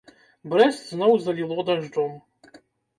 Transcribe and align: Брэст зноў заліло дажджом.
Брэст 0.53 0.81
зноў 0.95 1.13
заліло 1.27 1.57
дажджом. 1.71 2.21